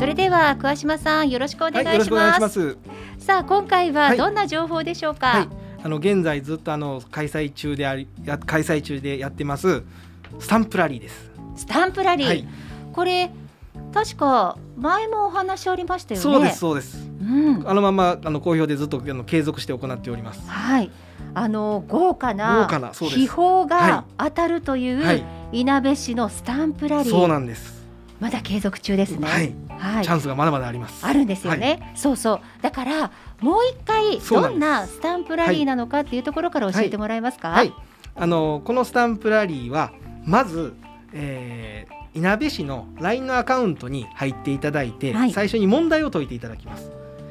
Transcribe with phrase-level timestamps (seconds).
[0.00, 2.32] それでは桑島さんよろしくお願いします。
[2.32, 2.78] はい、ます
[3.18, 5.26] さあ今回はどんな情報でしょうか？
[5.26, 5.48] はい、
[5.84, 9.82] あの現在ずっとあの開催中でありや開催中でやってます
[10.38, 11.30] スタンプラリーです。
[11.54, 12.26] スタンプラリー？
[12.28, 12.48] はい、
[12.94, 13.30] これ
[13.92, 16.22] 確か前もお話ありましたよね。
[16.22, 17.10] そうですそうです。
[17.20, 17.24] う
[17.58, 20.48] ん、あのままあの好評でずっとあの継続して行っております。
[20.48, 20.90] はい。
[21.34, 27.12] あの豪華な秘宝が当たるといういなべ市のスタンプラリー。
[27.12, 27.79] そうなんです。
[28.20, 29.26] まだ継続中ですね。
[29.26, 29.54] はい。
[29.78, 31.06] はい、チャンスがまだまだあります。
[31.06, 31.78] あるんですよね。
[31.80, 32.40] はい、そうそう。
[32.62, 33.10] だから
[33.40, 37.48] もう一回どんなスタンプラリーなのかっていうところから教えてもらえますか？
[37.48, 37.72] はい。
[38.14, 39.92] あのこのスタンプラリーは
[40.24, 40.74] まず、
[41.14, 46.90] えー、いなべ市の LINE のアカウントに入っていただいて、最初に問題を解いていただきます。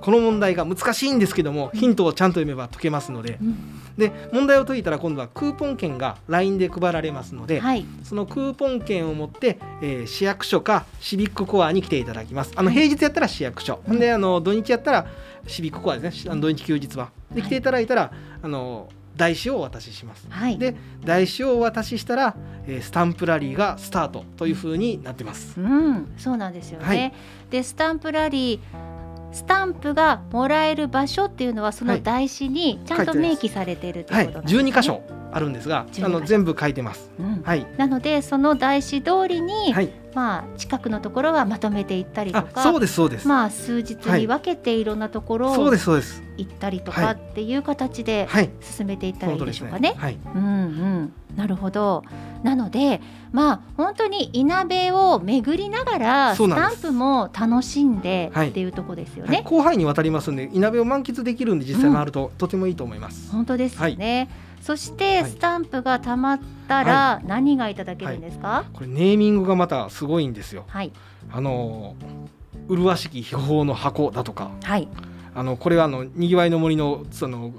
[0.00, 12.52] この問題が難しいんですけどもヒントをちゃんと読めば解けますので、うん、で問題を解いたら今度はクーポン券が LINE で配られますので、はい、そのクーポン券を持って、えー、市役所かシビックコアに来ていただきます。
[12.56, 15.06] あの平日やったら市役所、はい、であの土日やったら
[15.46, 16.40] シビックコアですね。
[16.40, 17.10] 土日休日は。
[17.32, 18.10] で来ていただいたら、はい、
[18.42, 27.12] あの台紙をお渡しします、はい、で台紙をお渡ししたら、えー、スタンプラリーがスタートというふうになってます、うん、そうなんですよね、はい、
[27.50, 28.60] でスタンプラリー
[29.32, 46.22] スタンプがもらえる場所っていうのはその台紙にちゃんと明記されているということなんですね、はい、12箇所あるんですがあの全部書いてます、うん、はい、なのでその台紙通りに、はい、まあ、近くのところはまとめていったりとかそうですそうです、まあ、数日に分けていろんなところを、そうですそうです。
[46.36, 48.26] 行ったりとかっていう形で
[48.60, 49.94] 進めていったらいいでしょうかね。
[49.96, 51.12] はい、うんうん。
[51.36, 52.02] なるほど
[52.42, 53.00] なので
[53.32, 63.30] まあ本当にいなべを巡りながらスタンプも楽しんでっていうとこですよね、はい、広範囲にわたりますんでいなべを満喫できるんで実際回ると、とてもいいと思います。
[63.30, 64.28] 本当ですよね、
[64.60, 70.64] そしてスタンプがたまったら何がいただけるんですか、はい、これネーミングがまたすごいんですよ。
[70.68, 70.92] はい、
[71.30, 71.94] あの
[72.68, 74.88] 麗しき秘宝の箱だとか、はい、
[75.34, 77.52] あのこれはあのにぎわいの森のその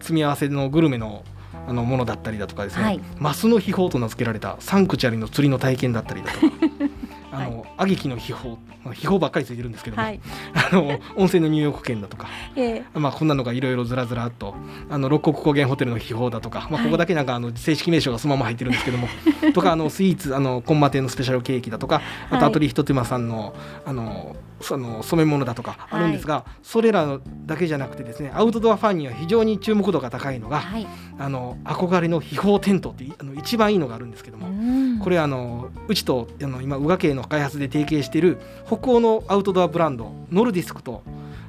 [0.00, 1.22] 積み合わせのグルメの
[1.66, 6.46] あのものだったりだとかですね、はい、マスの秘宝と名付けられたサンクチャリの釣りの体験だったりだとか
[7.32, 8.56] あの、あげきの秘宝
[8.92, 10.20] 秘宝ばっかりついてるんですけども、はい、
[10.54, 12.26] あの温泉の入浴券だとか、
[12.56, 14.54] えー、まあこんなのがいろいろずらずらっと
[14.90, 19.08] あの六国高原ホテルの秘宝だとか、まあここだけなんかあの正式名称がそのまま入ってるんですけども、
[19.54, 23.54] とかあのスイーツあのコンマ亭のスペシャルケーキだとか、あとアトリひと手間さんの
[23.86, 30.86] あのその染め物だとかあるんですが、はい、それらだけじゃなくてですねアウトドアファンには非常に注目度が高いのが、はい、
[31.18, 34.52] あの憧れの秘宝テントってあの一番いいのがあるんですけども。
[35.02, 41.02] これあのうちとあの今宇賀系の開発で提携している北欧のアウトドアブランドノルディスクと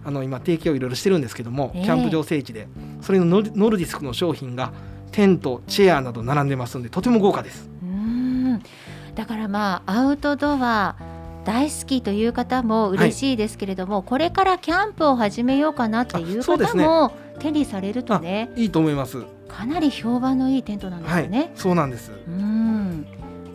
[0.06, 2.67] あの今提携をいろいろしてるんですけども、キャンプ場聖地で
[3.01, 4.73] それのノルディスクの商品が
[5.12, 7.69] テントチェアなど並んでますのでとても豪華です。
[7.81, 8.62] うん。
[9.16, 10.95] だからまあアウトドア
[11.45, 19.23] 大好きという方も嬉しいですけれども、はい、これからキャンプを始めようかなっていう方も手にされるとね、いいと思います。
[19.47, 22.12] かなり評判のいいテントなんですよね、はい、そうなんです。
[22.28, 22.53] うん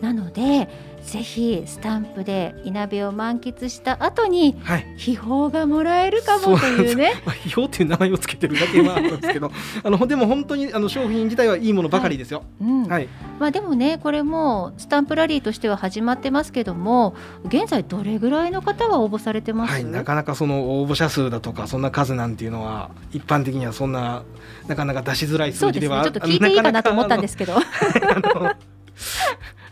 [0.01, 0.69] なので
[1.03, 4.55] ぜひスタンプでいなべを満喫した後に、
[4.95, 7.13] 秘宝がもらえるかもというね。
[7.25, 9.51] まあ、秘宝っていう名前をつけてるだけはあるんですけど。
[9.83, 12.43] あのでも本当にあの商品自体はいいものばかりですよ。
[12.61, 12.83] はい、うん。
[12.87, 13.09] はい、
[13.39, 17.15] まあ、でもねこれもスタンプラリーとしては始まってますけども
[17.45, 24.23] 現在どれぐらいの方は応募されてます、はい、なかなかその応募者数だとかそんな数なんていうのは一般的にはそんな
[24.67, 27.53] なかなか出しづらい数字では、ね、ちょっと聞いていいかなと思ったんですけど。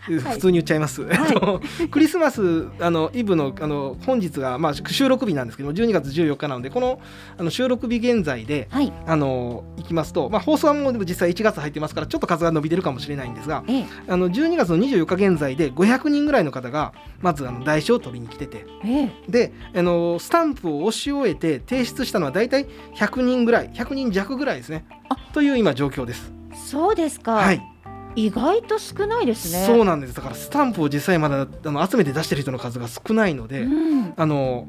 [0.08, 1.04] 普通に言っちゃいます。
[1.04, 7.00] はい、クリスマスあのイブのあの本日がまあ収録日なんですけども12月14日なのでこの
[7.38, 24.86] あの収録日現在で、はい、あのいきますとまあ放送はもう実際1月入ってますからちょっと数が伸びてるかもしれないんですが、ええ、あの12月の24日現在で500人ぐらいの方がまずあの台紙を取りに来てて、ええ、であのスタンプを押し終えて提出したのは大体100人ぐらい100人弱ぐらいですね
[25.34, 26.32] という今状況です。
[26.68, 27.34] そうですか。
[27.34, 27.77] はい。
[28.18, 29.64] 意外と少ないですね。
[29.68, 30.16] そうなんです。
[30.16, 34.68] だからスタンプを実際まだあの集めて出してる人の数が少ないので、うん、あの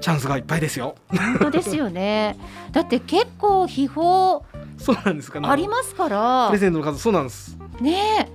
[0.00, 0.96] チャンスがいっぱいですよ。
[1.10, 2.38] 本当ですよね。
[2.72, 4.40] だって結構秘宝
[4.78, 5.40] そうなんですか。
[5.40, 6.46] ねありますから。
[6.48, 7.58] プレゼントの数そうなんです。
[7.82, 8.30] ね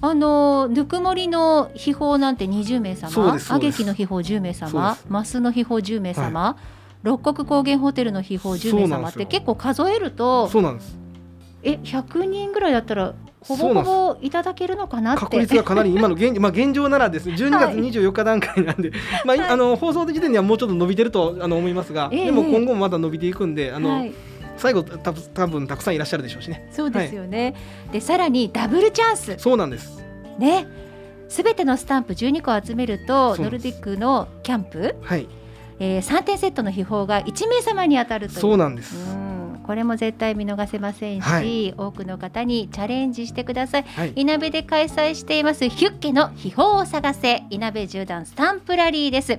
[0.00, 6.62] あのぬくもりの秘宝なんて20名様あげきの秘宝10名様マスの秘宝10名様、はい、
[7.02, 10.98] 六国高原ホテルの秘宝10名様って結構数えるとそうなんです。
[11.62, 13.14] え100人ぐらいだったら
[13.46, 17.34] ほぼほぼいただけるのかな確率がかなり今の現, まあ、現状ならですね。
[17.34, 18.90] 12月24日段階なんで、
[19.24, 24.12] はい、まあ、あの放送時点ではもうちょっと伸びてるとあの思いますが、えー、でも今後もまだ伸びていくんであの、はい。
[24.56, 26.66] 最後た多分たくさんいらっしゃるでしょうしね。
[26.70, 27.54] そうですよね。
[27.84, 29.34] はい、でさらにダブルチャンス。
[29.38, 30.02] そうなんです。
[30.38, 30.66] ね、
[31.28, 34.96] すべてのスタンプ12個集めるとノルディックのキャンプ。
[35.02, 35.28] はい。
[35.78, 38.40] えー、3点セットの秘宝が1名様に当たるという。
[38.40, 39.35] そうなんです、うん
[39.66, 49.38] これも絶対見逃せませんし、はい、多くの方にチャレンジしてください、はい、いなべで開催していますヒュッケの秘宝を探せいなべ縦断スタンプラリーです、